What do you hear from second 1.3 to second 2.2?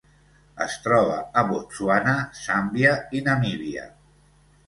a Botswana,